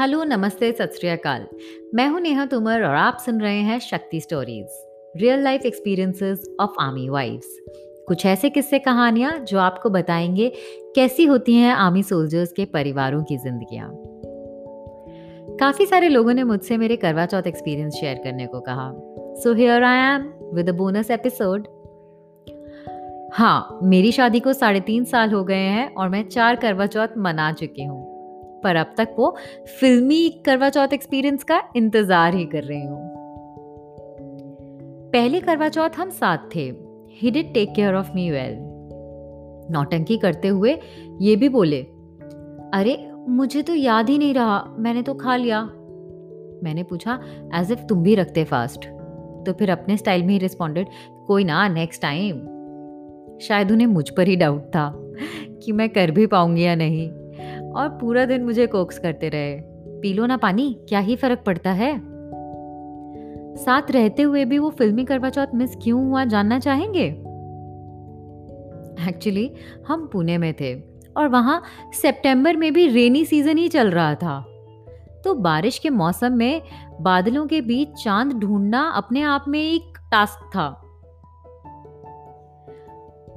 [0.00, 1.46] Hello, नमस्ते, सत श्री अकाल।
[1.94, 4.66] मैं हूँ नेहा तोमर और आप सुन रहे हैं Shakti stories,
[5.16, 7.60] real life experiences of army wives
[8.08, 10.52] कुछ ऐसे किस्से कहानियाँ जो आपको बताएँगे
[10.94, 13.90] कैसी होती हैं आर्मी सोल्जर्स के परिवारों की जिंदगियाँ।
[15.60, 18.92] काफ़ी सारे लोगों ने मुझसे मेरे करवा चौथ एक्सपीरियंस शेयर करने को कहा।
[19.42, 21.66] So here I am with bonus episode
[23.32, 27.08] हाँ मेरी शादी को साढ़े तीन साल हो गए हैं और मैं चार करवा चौथ
[27.18, 28.05] मना चुकी हूँ।
[28.64, 29.34] पर अब तक वो
[29.80, 33.04] फिल्मी करवा चौथ एक्सपीरियंस का इंतज़ार ही कर रही हूँ।
[35.12, 36.72] पहले करवा चौथ हम साथ थे।
[37.12, 38.56] He did take care of me well
[39.70, 40.78] नौटंकी करते हुए
[41.20, 41.80] ये भी बोले,
[42.74, 42.96] अरे,
[43.28, 45.62] मुझे तो याद ही नहीं रहा। मैंने तो खा लिया।
[46.64, 47.18] मैंने पूछा
[47.54, 48.84] एज इफ़ तुम भी रखते फास्ट
[49.46, 50.86] तो फिर अपने स्टाइल में ही रिस्पॉन्डेड
[51.26, 52.36] कोई ना नेक्स्ट टाइम
[53.38, 54.90] शायद उन्हें मुझ पर ही डाउट था
[55.62, 57.08] कि मैं कर भी पाऊँगी या नहीं।
[57.76, 59.60] और पूरा दिन मुझे कोक्स करते रहे।
[60.00, 62.16] पी लो ना पानी, क्या ही फ़र्क पड़ता है?
[63.56, 67.06] साथ रहते हुए भी वो फिल्मी करवा चौथ मिस क्यों हुआ जानना चाहेंगे?
[69.08, 69.54] एक्चुअली
[69.88, 70.80] हम पुणे में थे
[71.16, 74.46] और वहाँ सितंबर में भी रेनी सीज़न ही चल रहा था।
[75.24, 76.62] तो बारिश के मौसम में
[77.00, 80.82] बादलों के बीच चाँद ढूंढना अपने आप में एक टास्क था।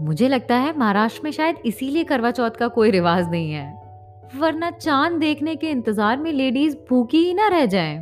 [0.02, 3.79] मुझे लगता है महाराष्ट्र में शायद इसीलिए करवा चौथ का कोई रिवाज नहीं है।
[4.36, 7.98] वरना चाँद देखने के इंतज़ार में लेडीज़ भूखी ही ना रह जाएँ।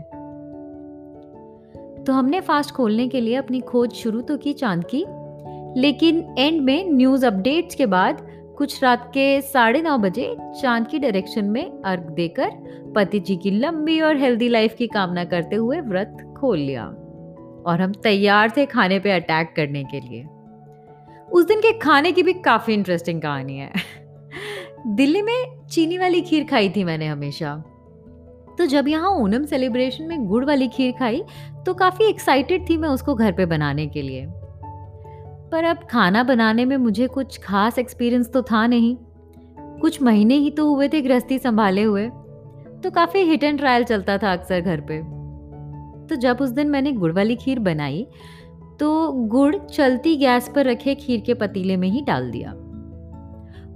[2.03, 5.03] तो हमने फास्ट खोलने के लिए अपनी खोज शुरू तो की चाँद की,
[5.81, 8.25] लेकिन एंड में न्यूज़ अपडेट्स के बाद
[8.57, 12.49] कुछ रात के साढ़े नौ बजे चाँद की डायरेक्शन में अर्घ देकर
[12.95, 16.85] पति जी की लंबी और हेल्दी लाइफ की कामना करते हुए व्रत खोल लिया।
[17.67, 20.25] और हम तैयार थे खाने पे अटैक करने के लिए।
[21.31, 23.71] उस दिन के खाने की भी काफ़ी इंटरेस्टिंग कहानी है।
[24.87, 27.55] दिल्ली में चीनी वाली खीर खाई थी मैंने हमेशा।
[28.57, 31.21] तो जब यहाँ ओनम सेलिब्रेशन में गुड़ वाली खीर खाई
[31.65, 34.25] तो काफ़ी एक्साइटेड थी मैं उसको घर पे बनाने के लिए।
[35.51, 38.95] पर अब खाना बनाने में मुझे कुछ खास एक्सपीरियंस तो था नहीं।
[39.81, 42.07] कुछ महीने ही तो हुए थे गृहस्थी संभाले हुए।
[42.83, 45.01] तो काफ़ी हिट एंड ट्रायल चलता था अक्सर घर पे।
[46.07, 48.07] तो जब उस दिन मैंने गुड़ वाली खीर बनाई
[48.79, 52.53] तो गुड़ चलती गैस पर रखे खीर के पतीले में ही डाल दिया।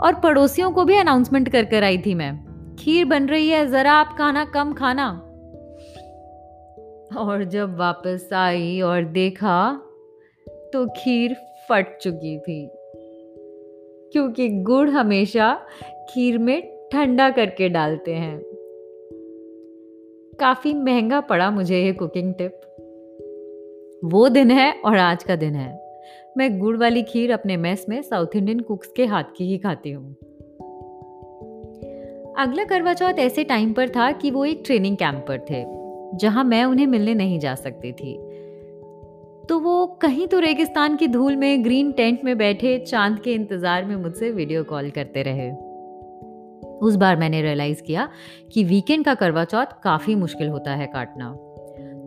[0.03, 3.94] और पड़ोसियों को भी अनाउंसमेंट कर कर आई थी मैं। खीर बन रही है, जरा
[3.94, 5.28] आप खाना, कम खाना।
[7.17, 9.81] और जब वापस आई और देखा
[10.50, 11.34] तो खीर
[11.69, 12.72] फट चुकी थी।
[14.11, 15.66] क्योंकि गुड़ हमेशा
[16.09, 18.41] खीर में ठंडा करके डालते हैं।
[20.40, 22.61] काफ़ी महँगा पड़ा मुझे ये कुकिंग टिप
[24.06, 25.80] वो दिन है और आज का दिन है।
[26.37, 29.91] मैं गुड़ वाली खीर अपने मेस में साउथ इंडियन कुक्स के हाथ की ही खाती
[29.91, 30.11] हूँ।
[32.39, 35.63] अगला करवा चौथ ऐसे टाइम पर था कि वो एक ट्रेनिंग कैंप पर थे,
[36.17, 38.13] जहाँ मैं उन्हें मिलने नहीं जा सकती थी।
[39.49, 43.85] तो वो कहीं तो रेगिस्तान की धूल में, ग्रीन टेंट में बैठे, चाँद के इंतज़ार
[43.85, 45.51] में मुझसे वीडियो कॉल करते रहे।
[46.79, 48.09] उस बार मैंने रियलाइज़ किया
[48.53, 51.31] कि वीकेंड का करवा चौथ काफ़ी मुश्किल होता है काटना।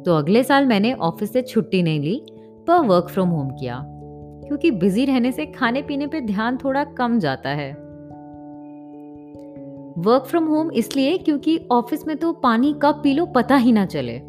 [0.06, 2.26] तो अगले साल मैंने ऑफ़िस से छुट्टी नहीं ली,
[2.66, 3.93] पर वर्क फ्रॉम होम किया।
[4.48, 7.70] क्योंकि बिज़ी रहने से खाने पीने पे ध्यान थोड़ा कम जाता है।
[9.98, 13.86] वर्क फ्रॉम होम इसलिए क्योंकि ऑफ़िस में तो पानी कब पी लो पता ही ना
[13.86, 14.20] चले।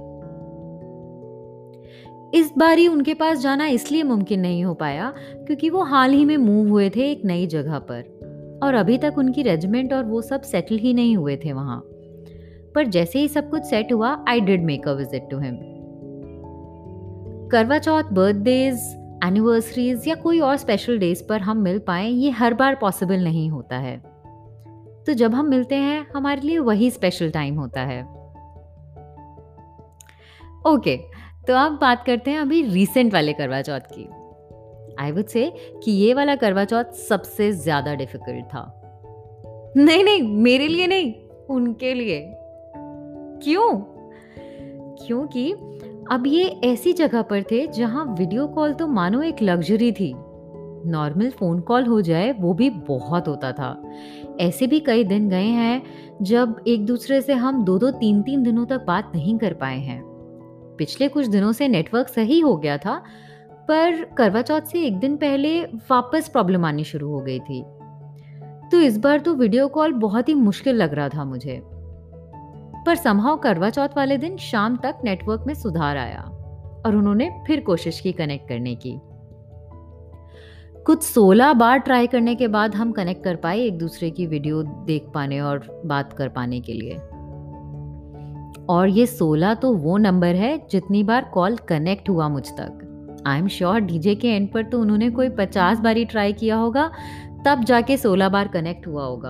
[2.40, 6.26] इस बार ही उनके पास जाना इसलिए मुमकिन नहीं हो पाया क्योंकि वो हाल ही
[6.26, 10.22] में मूव हुए थे एक नई जगह पर और अभी तक उनकी रेजिमेंट और वो
[10.22, 11.80] सब सेटल ही नहीं हुए थे वहाँ।
[12.76, 15.58] पर जैसे ही सब कुछ सेट हुआ I did make a visit to him
[17.52, 18.80] Karva Chauth birthdays
[19.28, 23.50] anniversaries या कोई और स्पेशल डेज़ पर हम मिल पाए ये हर बार पॉसिबल नहीं
[23.50, 23.98] होता है।
[25.08, 28.02] तो जब हम मिलते हैं हमारे लिए वही स्पेशल टाइम होता है।
[30.68, 31.00] ओके okay,
[31.48, 34.10] तो अब बात करते हैं अभी रिसेंट वाले करवा चौथ की।
[35.04, 35.54] आई वुड से
[35.84, 38.82] कि ये वाला करवा चौथ सबसे ज़्यादा डिफ़िकल्ट था।
[39.78, 41.14] नहीं नहीं मेरे लिए नहीं
[41.50, 42.22] उनके लिए।
[43.44, 43.72] क्यों?
[45.06, 45.54] क्योंकि
[46.12, 50.14] अब ये ऐसी जगह पर थे जहाँ वीडियो कॉल तो मानो एक लग्जरी थी।
[50.86, 53.82] नॉर्मल फ़ोन कॉल हो जाए, वो भी बहुत होता था।
[54.40, 55.84] ऐसे भी कई दिन गए हैं
[56.22, 59.80] जब एक दूसरे से हम दो दो तीन तीन दिनों तक बात नहीं कर पाए
[59.80, 60.02] हैं।
[60.78, 63.04] पिछले कुछ दिनों से नेटवर्क सही हो गया था,
[63.68, 67.64] पर करवा चौथ से एक दिन पहले वापस प्रॉब्लम आनी शुरू हो गई थी।
[68.72, 71.62] तो इस बार तो वीडियो कॉल बहुत ही मुश्किल लग रहा था मुझे।
[72.86, 76.22] पर संभाव करवा चौथ वाले दिन शाम तक नेटवर्क में सुधार आया
[76.86, 79.00] और उन्होंने फिर कोशिश की कनेक्ट करने की।
[80.86, 84.64] कुछ 16 बार ट्राई करने के बाद हम कनेक्ट कर पाए एक दूसरे की वीडियो
[84.64, 86.96] देख पाने और बात कर पाने के लिए।
[88.70, 93.40] और ये 16 तो वो नंबर है जितनी बार कॉल कनेक्ट हुआ मुझ तक। आई
[93.40, 96.92] एम श्योर डीजे के एंड पर तो उन्होंने कोई 50 बार ही ट्राई किया होगा,
[97.46, 99.30] तब जाके 16 बार कनेक्ट हुआ होगा।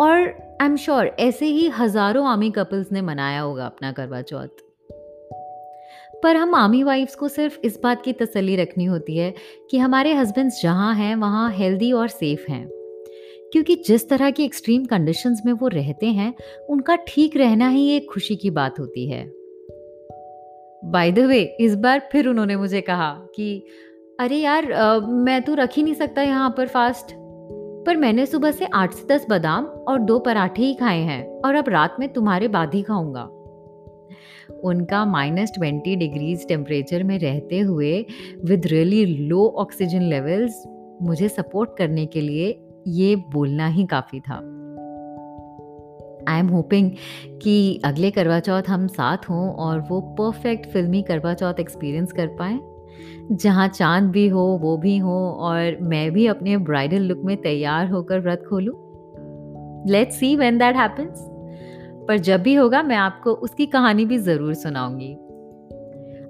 [0.00, 4.48] और आई एम श्योर ऐसे ही हज़ारों आर्मी कपल्स ने मनाया होगा अपना करवा चौथ।
[6.22, 9.34] पर हम आर्मी वाइफ्स को सिर्फ़ इस बात की तसल्ली रखनी होती है
[9.70, 12.68] कि हमारे हस्बैंड्स जहाँ हैं वहाँ हेल्दी और सेफ़ हैं।
[13.52, 16.34] क्योंकि जिस तरह की एक्सट्रीम कंडीशंस में वो रहते हैं
[16.68, 19.24] उनका ठीक रहना ही एक खुशी की बात होती है।
[20.84, 23.66] बाय द वे इस बार फिर उन्होंने मुझे कहा कि
[24.20, 27.19] अरे यार आ, मैं तो रख ही नहीं सकता यहाँ पर फास्ट
[27.86, 31.54] पर मैंने सुबह से आठ से दस बादाम और दो पराठे ही खाए हैं और
[31.54, 33.22] अब रात में तुम्हारे बाद ही खाऊँगा।
[34.64, 38.06] उनका माइनस ट्वेंटी डिग्रीज टेम्परेचर में रहते हुए
[38.44, 40.64] with really low oxygen levels
[41.02, 44.36] मुझे सपोर्ट करने के लिए ये बोलना ही काफ़ी था।
[46.28, 46.90] आई एम होपिंग
[47.42, 52.26] कि अगले करवा चौथ हम साथ हों और वो परफेक्ट फिल्मी करवा चौथ एक्सपीरियंस कर
[52.26, 52.60] पाएँ।
[53.32, 57.90] जहाँ चाँद भी हो, वो भी हो और मैं भी अपने ब्राइडल लुक में तैयार
[57.90, 58.76] होकर व्रत खोलूँ।
[59.88, 61.26] Let's see when that happens
[62.08, 65.12] पर जब भी होगा, मैं आपको उसकी कहानी भी ज़रूर सुनाऊँगी।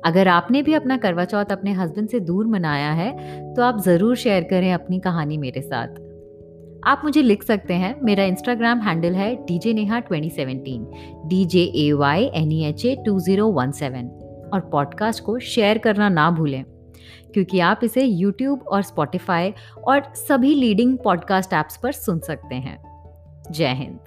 [0.04, 3.10] अगर आपने भी अपना करवा चौथ अपने हस्बैंड से दूर मनाया है
[3.54, 5.98] तो आप ज़रूर शेयर करें अपनी कहानी मेरे साथ।
[6.84, 10.86] आप मुझे लिख सकते हैं। मेरा इंस्टाग्राम हैंडल है D J Neha twenty seventeen
[11.28, 14.10] D J A Y N E H A two zero one seven
[14.54, 16.64] और पॉडकास्ट को शेयर करना ना भूलें,
[17.32, 19.54] क्योंकि आप इसे यूट्यूब और स्पॉटिफाई
[19.88, 22.78] और सभी लीडिंग पॉडकास्ट ऐप्स पर सुन सकते हैं।
[23.50, 23.98] जय हिंद।